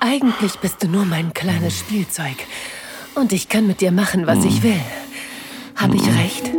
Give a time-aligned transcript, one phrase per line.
[0.00, 2.36] Eigentlich bist du nur mein kleines Spielzeug.
[3.14, 4.80] Und ich kann mit dir machen, was ich will.
[5.76, 6.50] Hab ich recht?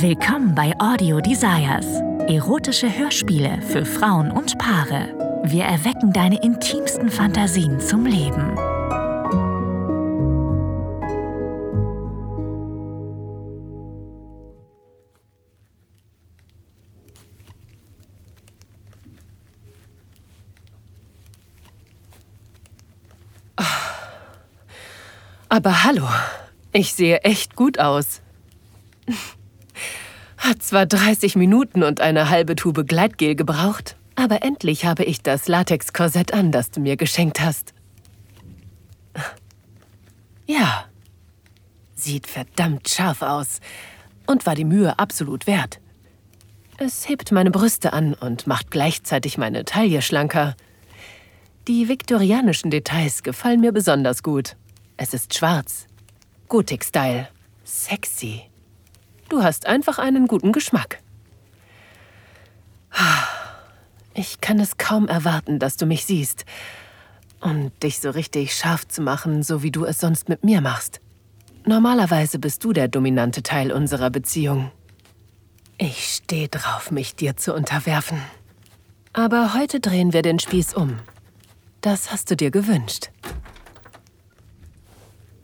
[0.00, 1.86] Willkommen bei Audio Desires.
[2.28, 5.40] Erotische Hörspiele für Frauen und Paare.
[5.44, 8.67] Wir erwecken deine intimsten Fantasien zum Leben.
[25.58, 26.06] Aber hallo,
[26.70, 28.22] ich sehe echt gut aus.
[30.36, 35.48] Hat zwar 30 Minuten und eine halbe Tube Gleitgel gebraucht, aber endlich habe ich das
[35.48, 37.74] Latex-Korsett an, das du mir geschenkt hast.
[40.46, 40.84] Ja,
[41.96, 43.58] sieht verdammt scharf aus
[44.28, 45.80] und war die Mühe absolut wert.
[46.76, 50.54] Es hebt meine Brüste an und macht gleichzeitig meine Taille schlanker.
[51.66, 54.54] Die viktorianischen Details gefallen mir besonders gut.
[55.00, 55.86] Es ist schwarz.
[56.48, 57.28] Gothic-Style.
[57.64, 58.42] Sexy.
[59.28, 60.98] Du hast einfach einen guten Geschmack.
[64.14, 66.44] Ich kann es kaum erwarten, dass du mich siehst.
[67.40, 71.00] Und dich so richtig scharf zu machen, so wie du es sonst mit mir machst.
[71.64, 74.72] Normalerweise bist du der dominante Teil unserer Beziehung.
[75.76, 78.20] Ich stehe drauf, mich dir zu unterwerfen.
[79.12, 80.98] Aber heute drehen wir den Spieß um.
[81.82, 83.10] Das hast du dir gewünscht.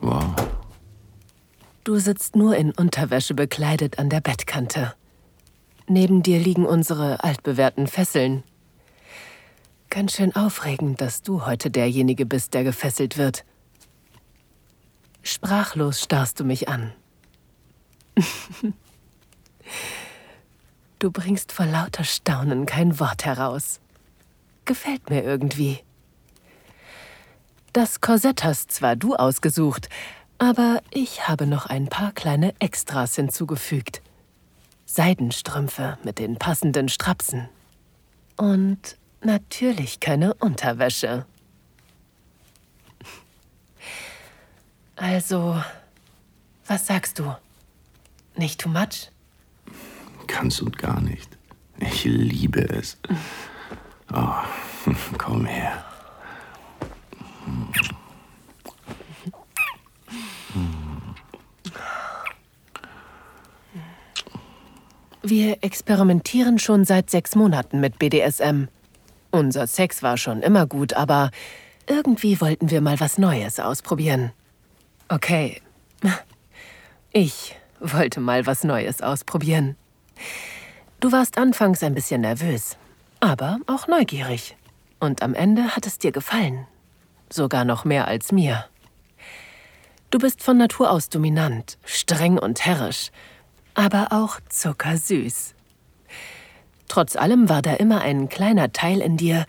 [0.00, 0.34] Wow.
[1.84, 4.94] Du sitzt nur in Unterwäsche bekleidet an der Bettkante.
[5.86, 8.44] Neben dir liegen unsere altbewährten Fesseln.
[9.90, 13.44] Ganz schön aufregend, dass du heute derjenige bist, der gefesselt wird.
[15.22, 16.92] Sprachlos starrst du mich an.
[20.98, 23.80] du bringst vor lauter Staunen kein Wort heraus.
[24.66, 25.80] Gefällt mir irgendwie.
[27.78, 29.88] Das Korsett hast zwar du ausgesucht,
[30.38, 34.02] aber ich habe noch ein paar kleine Extras hinzugefügt.
[34.84, 37.48] Seidenstrümpfe mit den passenden Strapsen.
[38.36, 41.24] Und natürlich keine Unterwäsche.
[44.96, 45.62] Also,
[46.66, 47.32] was sagst du?
[48.34, 49.12] Nicht too much?
[50.26, 51.30] Ganz und gar nicht.
[51.78, 52.98] Ich liebe es.
[54.12, 54.32] Oh,
[55.16, 55.87] komm her.
[65.22, 68.68] Wir experimentieren schon seit sechs Monaten mit BDSM.
[69.30, 71.30] Unser Sex war schon immer gut, aber
[71.86, 74.32] irgendwie wollten wir mal was Neues ausprobieren.
[75.08, 75.60] Okay,
[77.12, 79.76] ich wollte mal was Neues ausprobieren.
[81.00, 82.76] Du warst anfangs ein bisschen nervös,
[83.20, 84.56] aber auch neugierig.
[84.98, 86.66] Und am Ende hat es dir gefallen.
[87.30, 88.64] Sogar noch mehr als mir.
[90.10, 93.10] Du bist von Natur aus dominant, streng und herrisch
[93.78, 95.54] aber auch zuckersüß.
[96.88, 99.46] Trotz allem war da immer ein kleiner Teil in dir,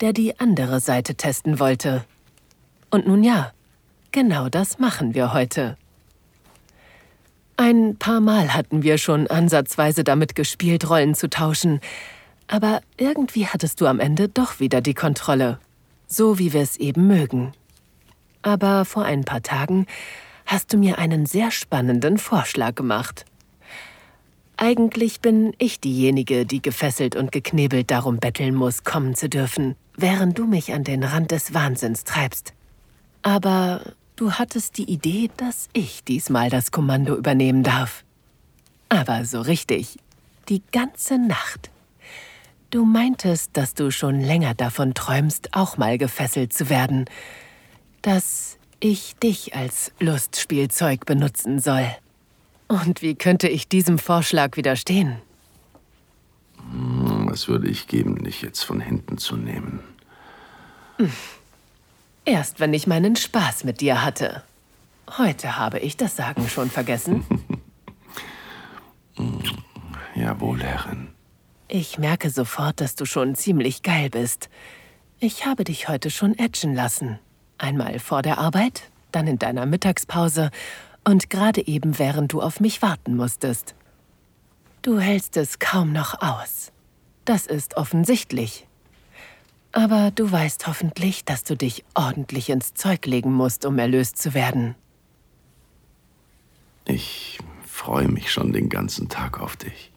[0.00, 2.04] der die andere Seite testen wollte.
[2.90, 3.52] Und nun ja,
[4.10, 5.76] genau das machen wir heute.
[7.56, 11.78] Ein paar Mal hatten wir schon ansatzweise damit gespielt, Rollen zu tauschen,
[12.48, 15.60] aber irgendwie hattest du am Ende doch wieder die Kontrolle,
[16.08, 17.52] so wie wir es eben mögen.
[18.42, 19.86] Aber vor ein paar Tagen
[20.46, 23.26] hast du mir einen sehr spannenden Vorschlag gemacht.
[24.56, 30.36] Eigentlich bin ich diejenige, die gefesselt und geknebelt darum betteln muss, kommen zu dürfen, während
[30.36, 32.54] du mich an den Rand des Wahnsinns treibst.
[33.22, 33.82] Aber
[34.16, 38.04] du hattest die Idee, dass ich diesmal das Kommando übernehmen darf.
[38.88, 39.98] Aber so richtig,
[40.48, 41.70] die ganze Nacht.
[42.70, 47.06] Du meintest, dass du schon länger davon träumst, auch mal gefesselt zu werden,
[48.02, 51.86] dass ich dich als Lustspielzeug benutzen soll.
[52.68, 55.16] Und wie könnte ich diesem Vorschlag widerstehen?
[56.70, 59.80] Hm, was würde ich geben, dich jetzt von hinten zu nehmen?
[62.26, 64.42] Erst wenn ich meinen Spaß mit dir hatte.
[65.16, 67.24] Heute habe ich das Sagen schon vergessen.
[70.14, 71.07] Jawohl, Herrin.
[71.70, 74.48] Ich merke sofort, dass du schon ziemlich geil bist.
[75.20, 77.18] Ich habe dich heute schon etchen lassen.
[77.58, 80.50] Einmal vor der Arbeit, dann in deiner Mittagspause
[81.04, 83.74] und gerade eben, während du auf mich warten musstest.
[84.80, 86.72] Du hältst es kaum noch aus.
[87.26, 88.66] Das ist offensichtlich.
[89.72, 94.32] Aber du weißt hoffentlich, dass du dich ordentlich ins Zeug legen musst, um erlöst zu
[94.32, 94.74] werden.
[96.86, 99.92] Ich freue mich schon den ganzen Tag auf dich.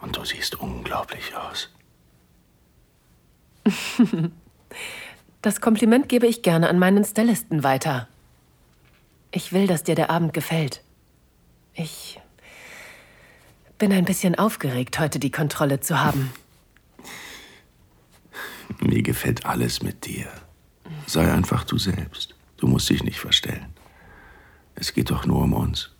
[0.00, 1.70] Und du siehst unglaublich aus.
[5.40, 8.08] Das Kompliment gebe ich gerne an meinen Stylisten weiter.
[9.30, 10.82] Ich will, dass dir der Abend gefällt.
[11.74, 12.20] Ich
[13.78, 16.32] bin ein bisschen aufgeregt, heute die Kontrolle zu haben.
[18.80, 20.26] Mir gefällt alles mit dir.
[21.06, 22.34] Sei einfach du selbst.
[22.56, 23.72] Du musst dich nicht verstellen.
[24.74, 25.90] Es geht doch nur um uns.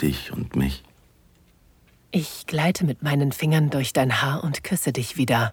[0.00, 0.82] Dich und mich.
[2.10, 5.52] Ich gleite mit meinen Fingern durch dein Haar und küsse dich wieder.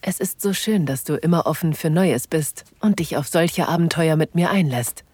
[0.00, 3.68] Es ist so schön, dass du immer offen für Neues bist und dich auf solche
[3.68, 5.04] Abenteuer mit mir einlässt.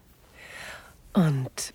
[1.13, 1.73] Und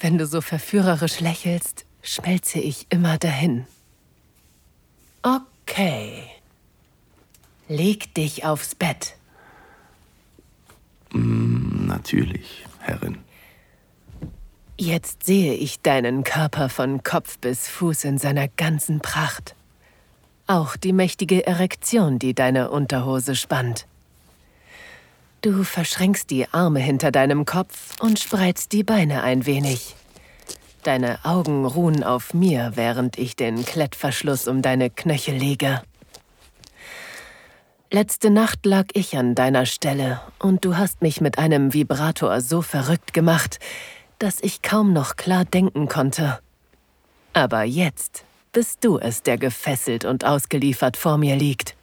[0.00, 3.66] wenn du so verführerisch lächelst, schmelze ich immer dahin.
[5.22, 6.24] Okay.
[7.68, 9.14] Leg dich aufs Bett.
[11.12, 13.18] Mm, natürlich, Herrin.
[14.82, 19.54] Jetzt sehe ich deinen Körper von Kopf bis Fuß in seiner ganzen Pracht.
[20.46, 23.84] Auch die mächtige Erektion, die deine Unterhose spannt.
[25.42, 29.96] Du verschränkst die Arme hinter deinem Kopf und spreizt die Beine ein wenig.
[30.82, 35.82] Deine Augen ruhen auf mir, während ich den Klettverschluss um deine Knöchel lege.
[37.90, 42.62] Letzte Nacht lag ich an deiner Stelle und du hast mich mit einem Vibrator so
[42.62, 43.58] verrückt gemacht,
[44.20, 46.38] dass ich kaum noch klar denken konnte.
[47.32, 51.74] Aber jetzt bist du es, der gefesselt und ausgeliefert vor mir liegt.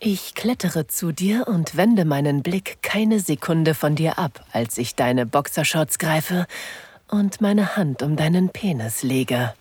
[0.00, 4.94] Ich klettere zu dir und wende meinen Blick keine Sekunde von dir ab, als ich
[4.94, 6.46] deine Boxershorts greife
[7.08, 9.54] und meine Hand um deinen Penis lege.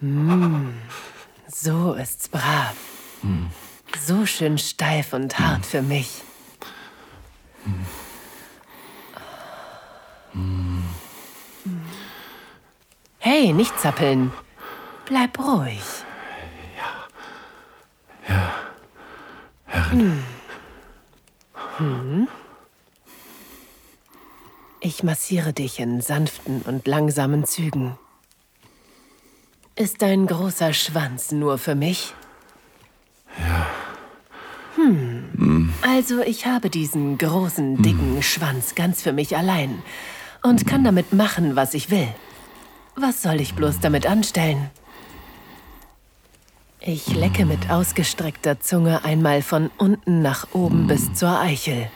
[0.00, 0.74] Mm,
[1.46, 2.74] so ist's brav.
[3.98, 6.22] So schön steif und hart für mich.
[13.18, 14.32] Hey, nicht zappeln.
[15.06, 15.80] Bleib ruhig.
[16.76, 18.34] Ja.
[18.34, 18.54] Ja.
[19.66, 20.24] Herrin.
[21.78, 22.28] Hm.
[24.80, 27.98] Ich massiere dich in sanften und langsamen Zügen.
[29.76, 32.14] Ist dein großer Schwanz nur für mich?
[34.76, 35.24] Hm.
[35.36, 35.74] hm.
[35.82, 38.22] Also ich habe diesen großen, dicken hm.
[38.22, 39.82] Schwanz ganz für mich allein
[40.42, 42.08] und kann damit machen, was ich will.
[42.96, 44.70] Was soll ich bloß damit anstellen?
[46.80, 51.90] Ich lecke mit ausgestreckter Zunge einmal von unten nach oben bis zur Eichel.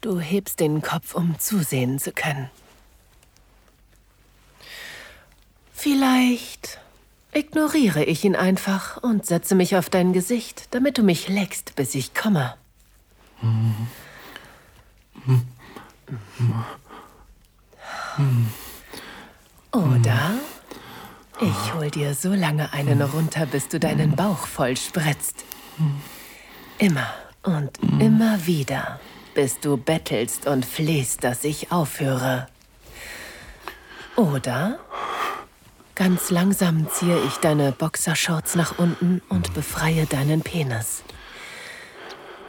[0.00, 2.50] Du hebst den Kopf, um zusehen zu können.
[7.34, 11.94] Ignoriere ich ihn einfach und setze mich auf dein Gesicht, damit du mich leckst, bis
[11.94, 12.54] ich komme.
[19.72, 20.34] Oder
[21.40, 25.44] ich hol dir so lange einen runter, bis du deinen Bauch voll spritzt.
[26.78, 29.00] Immer und immer wieder
[29.34, 32.46] bis du bettelst und flehst, dass ich aufhöre.
[34.16, 34.78] Oder
[35.94, 41.02] ganz langsam ziehe ich deine Boxershorts nach unten und befreie deinen Penis.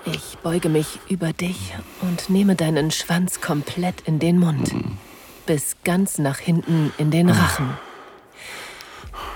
[0.06, 4.74] Ich beuge mich über dich und nehme deinen Schwanz komplett in den Mund,
[5.46, 7.78] bis ganz nach hinten in den Rachen.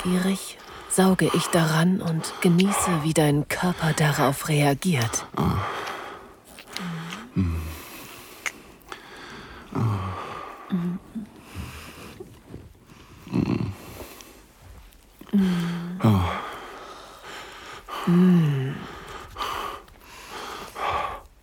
[0.04, 0.58] Gierig
[0.89, 5.25] sauge ich daran und genieße, wie dein Körper darauf reagiert.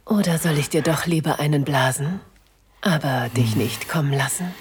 [0.04, 2.18] Oder soll ich dir doch lieber einen blasen,
[2.80, 4.52] aber dich nicht kommen lassen?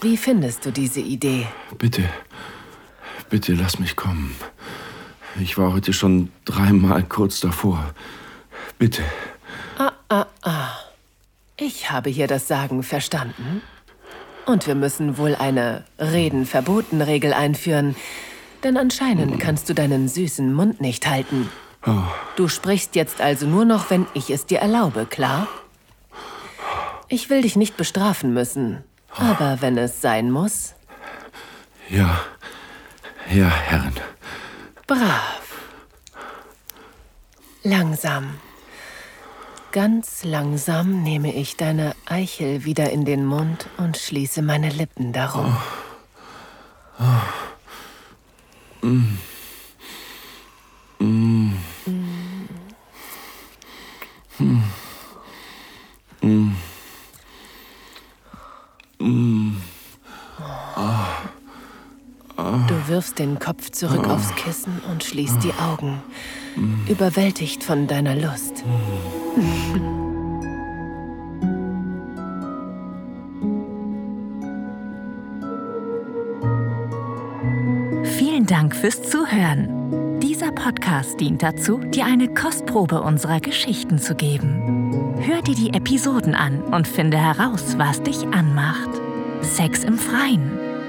[0.00, 1.46] Wie findest du diese Idee?
[1.76, 2.08] Bitte,
[3.28, 4.34] bitte lass mich kommen.
[5.38, 7.92] Ich war heute schon dreimal kurz davor.
[8.78, 9.02] Bitte.
[9.76, 10.70] Ah, ah, ah.
[11.58, 13.60] Ich habe hier das Sagen verstanden.
[14.46, 17.94] Und wir müssen wohl eine Reden-Verboten-Regel einführen.
[18.64, 21.50] Denn anscheinend kannst du deinen süßen Mund nicht halten.
[22.36, 25.48] Du sprichst jetzt also nur noch, wenn ich es dir erlaube, klar?
[27.08, 28.84] Ich will dich nicht bestrafen müssen.
[29.16, 30.74] Aber wenn es sein muss.
[31.88, 32.20] Ja.
[33.30, 33.94] Ja, Herren.
[34.86, 35.50] Brav.
[37.62, 38.34] Langsam.
[39.72, 45.56] Ganz langsam nehme ich deine Eichel wieder in den Mund und schließe meine Lippen darum.
[46.98, 47.04] Oh.
[48.82, 48.86] Oh.
[48.86, 49.18] Mm.
[62.86, 66.00] Du wirfst den Kopf zurück aufs Kissen und schließt die Augen,
[66.88, 68.64] überwältigt von deiner Lust.
[78.04, 80.20] Vielen Dank fürs Zuhören.
[80.20, 85.16] Dieser Podcast dient dazu, dir eine Kostprobe unserer Geschichten zu geben.
[85.20, 88.90] Hör dir die Episoden an und finde heraus, was dich anmacht.
[89.42, 90.55] Sex im Freien,